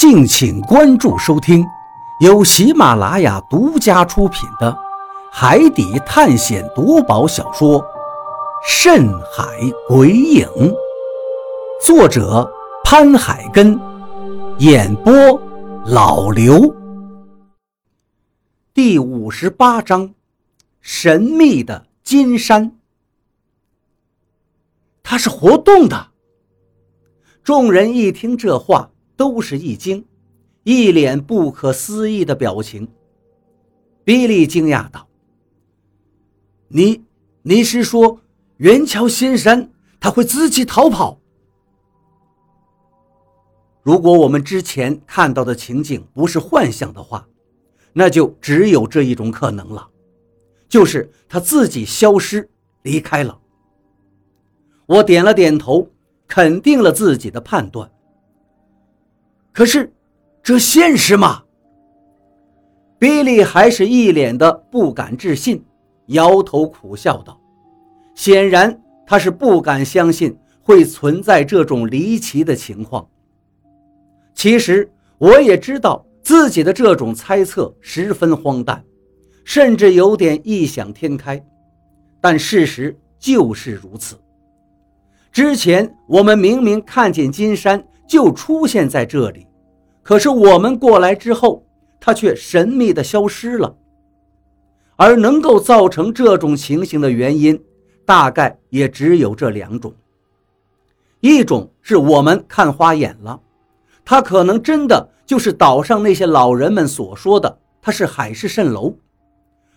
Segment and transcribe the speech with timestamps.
[0.00, 1.62] 敬请关注收听，
[2.20, 4.72] 由喜马拉雅独家出品的
[5.30, 7.78] 《海底探险夺宝小说》
[8.66, 9.44] 《深海
[9.86, 10.46] 鬼影》，
[11.84, 12.50] 作者
[12.82, 13.78] 潘海根，
[14.56, 15.12] 演播
[15.84, 16.74] 老刘。
[18.72, 20.14] 第五十八章：
[20.80, 22.74] 神秘的金山。
[25.02, 26.06] 它是活动的。
[27.44, 28.88] 众人一听这话。
[29.20, 30.02] 都是一惊，
[30.62, 32.88] 一脸不可思议的表情。
[34.02, 35.06] 比利惊讶道
[36.68, 37.04] ：“你，
[37.42, 38.18] 你是说
[38.56, 39.70] 元桥仙山
[40.00, 41.20] 他会自己逃跑？
[43.82, 47.28] 如果我们之前看到的情景不是幻想的话，
[47.92, 49.86] 那就只有这一种可能了，
[50.66, 52.48] 就是他自己消失
[52.84, 53.38] 离开了。”
[54.88, 55.86] 我点了点头，
[56.26, 57.92] 肯定了自己的判断。
[59.52, 59.92] 可是，
[60.42, 61.42] 这现实吗？
[62.98, 65.64] 比利还是一脸的不敢置信，
[66.06, 67.38] 摇头苦笑道
[68.14, 73.06] ：“显然他是不敢相信会存在这种离奇的情况。
[74.34, 78.84] 其实我也知道自己的这种猜测十分荒诞，
[79.44, 81.44] 甚至有点异想天开，
[82.20, 84.16] 但事实就是如此。
[85.32, 89.46] 之前我们明明看见金山。”就出现在这里，
[90.02, 91.64] 可是我们过来之后，
[92.00, 93.72] 它却神秘的消失了。
[94.96, 97.62] 而能够造成这种情形的原因，
[98.04, 99.94] 大概也只有这两种：
[101.20, 103.40] 一种是我们看花眼了，
[104.04, 108.92] 他可能真的就是岛上那些老人们所说的，他是海市蜃楼；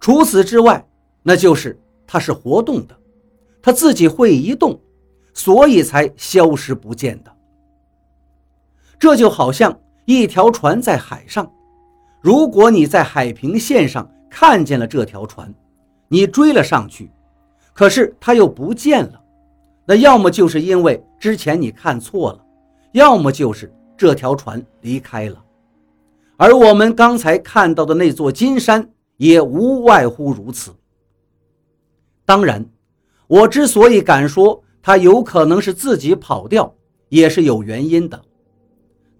[0.00, 0.82] 除此之外，
[1.22, 2.96] 那就是他是活动的，
[3.60, 4.80] 他自己会移动，
[5.34, 7.33] 所以才消失不见的。
[9.04, 11.46] 这就好像一条船在海上，
[12.22, 15.52] 如果你在海平线上看见了这条船，
[16.08, 17.10] 你追了上去，
[17.74, 19.20] 可是它又不见了，
[19.84, 22.40] 那要么就是因为之前你看错了，
[22.92, 25.36] 要么就是这条船离开了。
[26.38, 30.74] 而我们刚才看到的那座金山也无外乎如此。
[32.24, 32.64] 当然，
[33.26, 36.74] 我之所以敢说它有可能是自己跑掉，
[37.10, 38.18] 也是有原因的。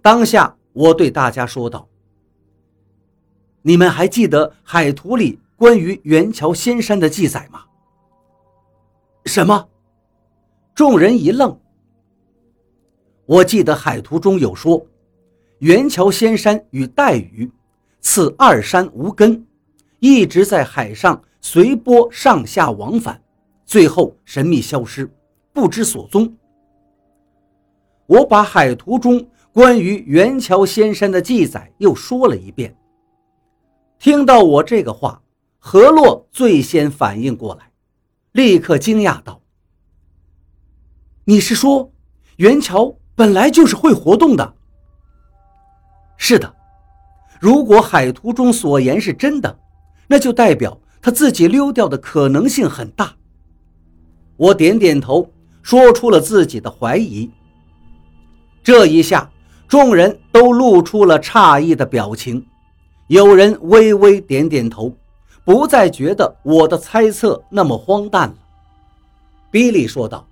[0.04, 1.88] 当下，我对大家说道
[3.64, 7.64] ：“你们还记得海图里关于元桥仙山的记载吗？”
[9.24, 9.66] 什么？
[10.74, 11.58] 众人一愣。
[13.24, 14.86] 我记得海图中有说，
[15.60, 17.50] 元桥仙山与带雨，
[18.02, 19.46] 此二山无根，
[20.00, 23.18] 一直在海上随波上下往返，
[23.64, 25.10] 最后神秘消失，
[25.54, 26.30] 不知所踪。
[28.04, 29.26] 我把海图中。
[29.54, 32.76] 关于元桥仙山的记载又说了一遍。
[34.00, 35.22] 听到我这个话，
[35.60, 37.70] 何洛最先反应过来，
[38.32, 39.40] 立刻惊讶道
[41.24, 41.92] ：“你是说，
[42.38, 44.56] 元桥本来就是会活动的
[46.18, 46.52] ？”“是的，
[47.38, 49.56] 如果海图中所言是真的，
[50.08, 53.14] 那就代表他自己溜掉的可能性很大。”
[54.36, 55.30] 我点点头，
[55.62, 57.30] 说出了自己的怀疑。
[58.60, 59.30] 这一下。
[59.74, 62.46] 众人都露出了诧异的表情，
[63.08, 64.96] 有人微微点点头，
[65.44, 68.36] 不再觉得我的猜测那么荒诞了。
[69.50, 70.24] 比利说道：“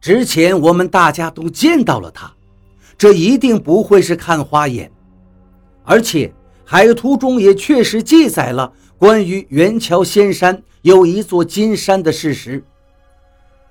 [0.00, 2.32] 之前我们大家都见到了他，
[2.96, 4.90] 这一定不会是看花眼，
[5.84, 6.32] 而且
[6.64, 12.64] 海图中也确实记载了关于元桥仙山有一座金山的事实，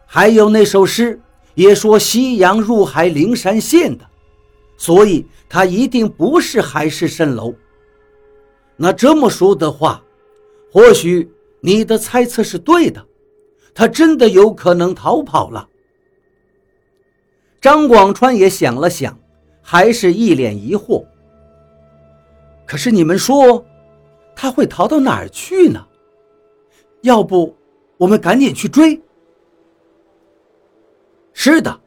[0.06, 1.20] 还有那首诗。”
[1.58, 4.08] 也说夕阳入海灵山现的，
[4.78, 7.52] 所以他一定不是海市蜃楼。
[8.76, 10.04] 那这么说的话，
[10.72, 11.28] 或许
[11.60, 13.04] 你的猜测是对的，
[13.74, 15.68] 他真的有可能逃跑了。
[17.60, 19.18] 张广川也想了想，
[19.64, 21.04] 还是一脸疑惑。
[22.68, 23.66] 可是你们说，
[24.36, 25.84] 他会逃到哪儿去呢？
[27.02, 27.58] 要不
[27.98, 29.02] 我们赶紧去追？
[31.48, 31.80] 是的，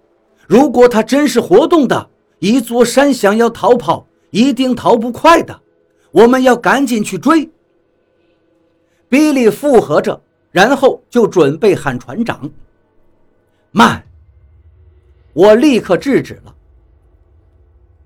[0.48, 2.08] 如果他真是活动的
[2.38, 5.60] 一座山，想要逃跑，一定逃不快的。
[6.12, 7.50] 我们要赶紧去追。
[9.10, 10.18] 比利附和着，
[10.50, 12.50] 然后就准备喊船长。
[13.70, 14.02] 慢！
[15.34, 16.54] 我立刻制止了。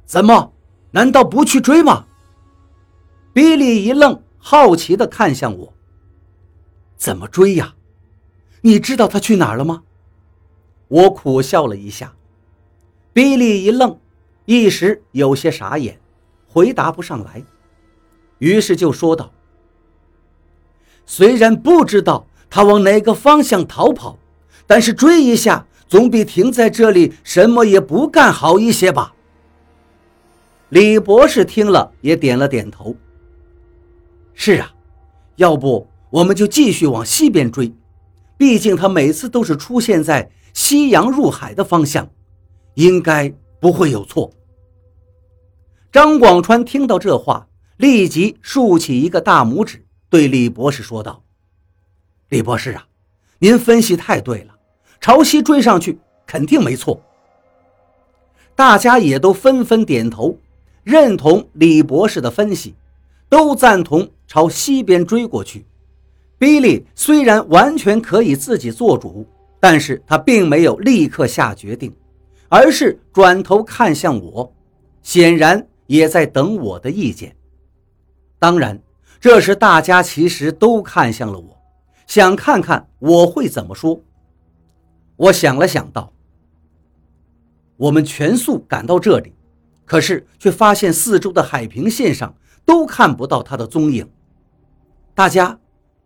[0.05, 0.53] 怎么？
[0.91, 2.05] 难道不去追吗？
[3.33, 5.73] 比利一愣，好奇地看向我。
[6.97, 7.77] 怎么追呀？
[8.61, 9.85] 你知道他去哪儿了吗？
[10.95, 12.15] 我苦笑了一下，
[13.13, 13.99] 比利一愣，
[14.45, 15.99] 一时有些傻眼，
[16.47, 17.43] 回答不上来，
[18.39, 19.33] 于是就说道
[21.05, 24.17] ：“虽然不知道他往哪个方向逃跑，
[24.69, 29.17] 但是追一下总比停在这里什么也不干好一些吧。”
[30.71, 32.95] 李博士听了也点了点头
[34.33, 34.73] ：“是啊，
[35.35, 37.75] 要不我们就继续往西边追，
[38.37, 42.09] 毕竟他每次都是出现在夕阳入海的方向，
[42.75, 43.31] 应该。”
[43.65, 44.31] 不会有错。
[45.91, 47.49] 张广川听到这话，
[47.79, 51.23] 立即竖起一个大拇指，对李博士说道
[52.29, 52.87] ：“李博士啊，
[53.39, 54.55] 您分析太对了，
[55.01, 57.01] 朝西追上去肯定没错。”
[58.55, 60.37] 大家也都纷纷点头，
[60.83, 62.75] 认同李博士的分析，
[63.31, 65.65] 都赞同朝西边追过去。
[66.37, 69.27] 比利虽然完全可以自己做主，
[69.65, 71.91] 但是他并没有立刻下决定。
[72.51, 74.55] 而是转头看向我，
[75.03, 77.35] 显然也在等我的意见。
[78.39, 78.81] 当然，
[79.19, 81.59] 这时大家其实都看向了我，
[82.07, 84.01] 想看看我会怎么说。
[85.17, 86.13] 我想了想，道
[87.77, 89.33] ：“我们全速赶到这里，
[89.87, 92.37] 可是却发现四周的海平线上
[92.67, 94.09] 都看不到他的踪影。
[95.15, 95.59] 大家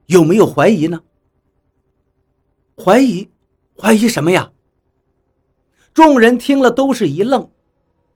[0.07, 1.03] 有没有怀疑呢？
[2.83, 3.29] 怀疑？
[3.81, 4.53] 怀疑什么呀？”
[5.95, 7.51] 众人听了都是一愣，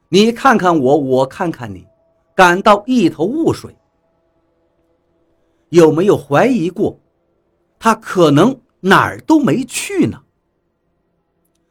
[0.09, 1.87] 你看看我，我看看你，
[2.35, 3.77] 感到一头雾水。
[5.71, 7.01] 有没有怀疑过，
[7.79, 10.23] 他可能哪儿都没去呢？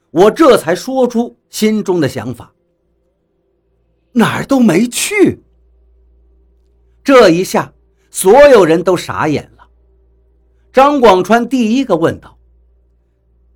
[0.09, 2.51] 我这才说出心中的想法。
[4.13, 5.41] 哪儿都没去。
[7.03, 7.71] 这一下，
[8.09, 9.69] 所有人都傻眼了。
[10.73, 12.37] 张广川第一个问道：“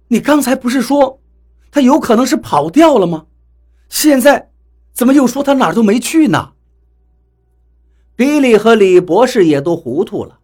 [0.07, 1.19] 你刚才不是说？”
[1.71, 3.25] 他有可能是跑掉了吗？
[3.89, 4.49] 现在
[4.93, 6.53] 怎么又说他哪儿都没去呢？
[8.15, 10.39] 比利和李博士也都糊涂了。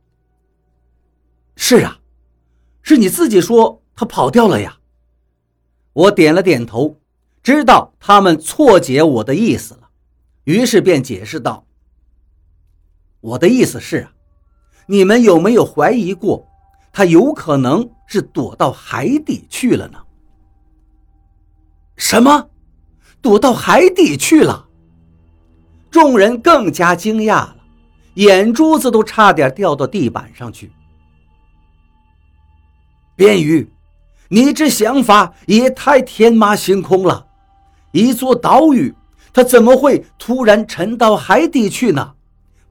[1.56, 2.00] 是啊，
[2.81, 4.80] 是你自己说他跑掉了呀。
[5.94, 6.98] 我点了点头，
[7.42, 9.90] 知道他们错解我的意思了，
[10.44, 11.66] 于是便解释道
[13.22, 14.13] ：“我的意思是啊，
[14.88, 16.46] 你们有没有怀疑过，
[16.92, 19.98] 他有可能是躲到海底去了呢？”
[21.96, 22.50] 什么？
[23.22, 24.68] 躲到海底去了？
[25.90, 27.56] 众人更加惊讶了，
[28.16, 30.72] 眼珠子都差点掉到地板上去。
[33.16, 33.72] 边宇，
[34.28, 37.28] 你这想法也太天马行空了！
[37.92, 38.94] 一座岛屿，
[39.31, 42.13] 它怎么会突然沉到海底去呢？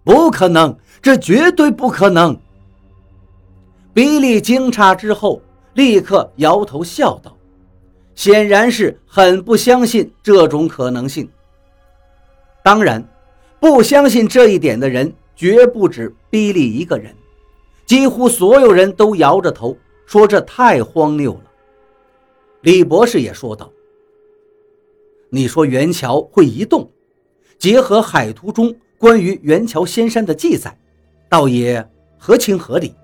[0.03, 2.39] 不可能，这绝对不可能！
[3.93, 5.43] 比利惊诧之后，
[5.75, 7.37] 立刻摇头笑道。
[8.15, 11.27] 显然是很不相信这种可能性。
[12.63, 13.03] 当然，
[13.59, 17.15] 不相信这一点的人绝不止比利一个人，
[17.87, 21.45] 几乎所有人都摇着头说这太荒谬了。
[22.61, 23.73] 李博士也说道
[25.31, 26.91] ：“你说元桥会移动，
[27.59, 30.77] 结合海图中关于元桥仙山的记载，
[31.27, 31.89] 倒也
[32.19, 32.95] 合情合理。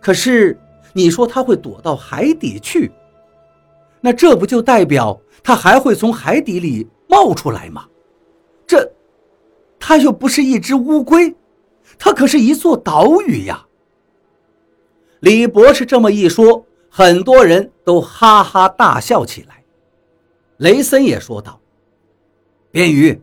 [0.00, 0.58] 可是
[0.92, 2.90] 你说他会躲到海底去？”
[4.00, 7.86] 那这不就代表他还会从海底里冒出来吗？
[8.66, 8.90] 这，
[9.78, 11.34] 他又不是一只乌龟，
[11.98, 13.66] 他可是一座岛屿呀！
[15.20, 19.62] 李博士这么一说，很多人都哈哈大笑起来。
[20.56, 21.60] 雷森也说道
[22.72, 23.20] ：“边宇，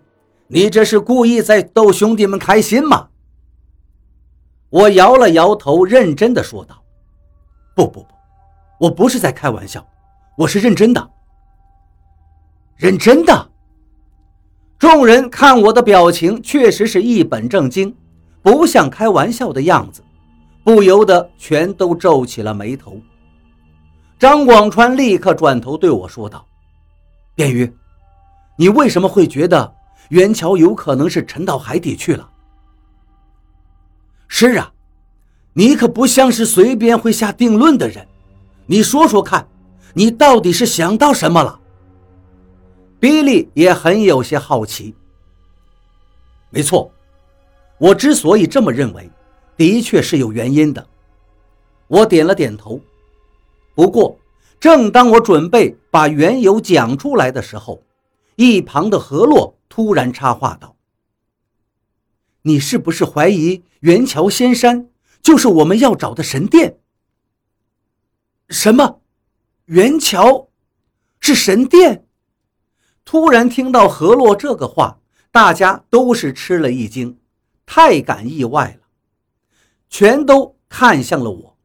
[0.48, 3.08] 你这是故意在逗兄弟们开心吗？”
[4.70, 6.84] 我摇了摇头，认真的说道
[7.76, 8.08] ：“不不不，
[8.80, 9.86] 我不是在开玩笑。”
[10.38, 11.10] 我是认真的，
[12.76, 13.50] 认真的。
[14.78, 17.96] 众人看我的表情，确实是一本正经，
[18.44, 20.04] 不像开玩笑的样子，
[20.64, 23.02] 不由得全都皱起了眉头。
[24.20, 26.46] 张广川立刻转头对我说道
[27.34, 27.74] ：“便于，
[28.58, 29.74] 你为什么会觉得
[30.10, 32.30] 元桥有可能是沉到海底去了
[34.28, 34.72] ？”“是啊，
[35.54, 38.08] 你可不像是随便会下定论的人，
[38.66, 39.48] 你说说看。”
[39.94, 41.60] 你到底是想到什么了？
[43.00, 44.94] 比利也很有些好奇。
[46.52, 46.92] 没错，
[47.80, 49.10] 我之所以这么认为，
[49.56, 50.86] 的确是有原因的。
[51.88, 52.80] 我点了点头。
[53.74, 54.16] 不过，
[54.60, 57.82] 正当我准备把缘由讲出来的时候，
[58.36, 60.76] 一旁的何洛突然插话道
[62.48, 64.90] ：“你是不是怀疑元桥仙山
[65.22, 66.80] 就是我们要找的神殿？”
[68.48, 69.02] 什么？
[69.66, 70.48] 元桥，
[71.20, 72.08] 是神殿。
[73.04, 77.20] 突然听到何洛这个话，大家都是吃了一惊，
[77.66, 78.88] 太感意外了，
[79.90, 81.58] 全都看向了我，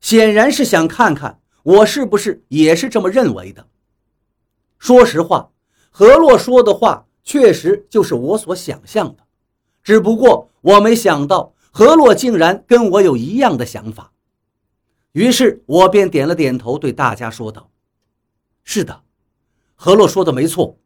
[0.00, 3.68] 显然是想看看我是不是也是这么认为的。
[4.78, 5.50] 说实话，
[5.90, 9.25] 何洛说的话确实就是我所想象的，
[9.86, 14.10] 只不过我没想到何洛竟然跟我有一样的想法，
[15.12, 17.70] 于是我便点了点头，对大家说道
[18.64, 19.02] ：“是的。”
[19.78, 20.76] 何洛说的没错，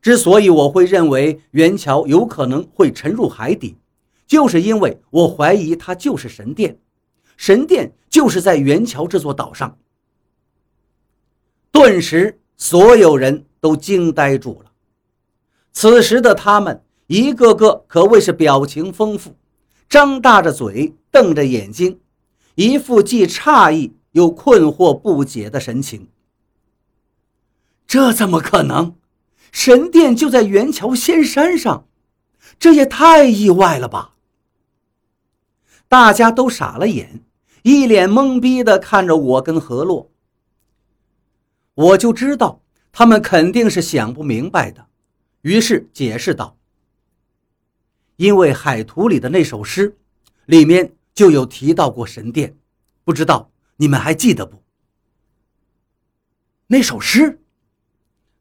[0.00, 3.76] 之所以我会认为元桥有可能会沉入海底，
[4.26, 6.78] 就是因为我怀疑它就是神殿，
[7.36, 9.76] 神殿就是在元桥这座岛上。
[11.70, 14.72] 顿时，所有人都惊呆住了。
[15.74, 16.82] 此时的他们
[17.12, 19.36] 一个个可谓是表情丰富，
[19.86, 22.00] 张大着嘴，瞪着眼睛，
[22.54, 26.08] 一副既诧异又困惑不解的神情。
[27.86, 28.94] 这怎么可能？
[29.50, 31.86] 神殿就在元桥仙山上，
[32.58, 34.14] 这也太意外了吧！
[35.88, 37.22] 大家都傻了眼，
[37.60, 40.10] 一脸懵逼的看着我跟何洛。
[41.74, 44.86] 我就知道他们肯定是想不明白的，
[45.42, 46.56] 于是解释道
[48.22, 49.96] ：“因为海图里的那首诗，
[50.46, 52.56] 里面就有提到过神殿，
[53.02, 54.62] 不知道你们还记得不？
[56.68, 57.40] 那首诗。”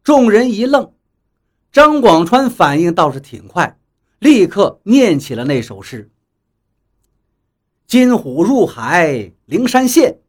[0.04, 0.94] 众人一愣，
[1.72, 3.80] 张广川反应倒是挺快，
[4.20, 6.12] 立刻念起了那首诗
[7.88, 10.20] ：“金虎入海灵山现，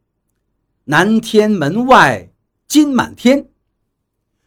[0.85, 2.31] 南天门外
[2.67, 3.47] 金满天。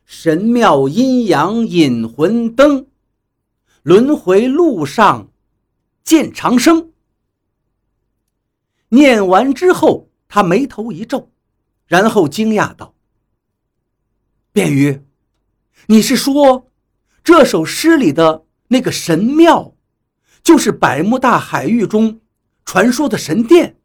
[0.05, 2.89] 神庙阴阳引魂灯，
[3.87, 5.31] 轮回路上
[6.03, 6.91] 见长生。”
[8.91, 11.31] 念完之后，他眉头一皱，
[11.87, 12.97] 然后惊讶道
[14.51, 15.01] ：“便于。”
[15.87, 16.69] 你是说，
[17.23, 19.77] 这首诗里的那个神庙，
[20.43, 22.21] 就是百慕大海域中
[22.65, 23.77] 传说的神殿？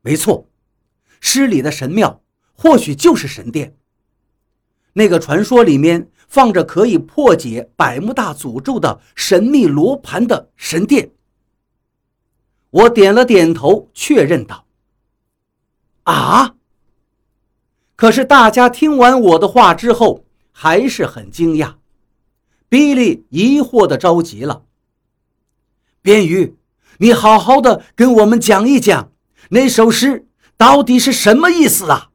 [0.00, 0.50] 没错，
[1.20, 2.20] 诗里的神庙
[2.52, 3.76] 或许就是神殿。
[4.94, 11.10] 那个传说里面放着可以破解百慕大诅咒的神秘罗盘的神殿。
[12.70, 14.64] 我点了点头，确认道
[16.04, 16.54] ：“啊。”
[17.96, 21.74] 可是大家听完我的话之后，还是很惊讶。
[22.68, 24.62] 比利疑惑的着急了
[26.00, 26.56] ：“边鱼，
[26.98, 29.10] 你好好的跟我们讲一讲，
[29.48, 32.09] 那首诗到底是什么意思啊？”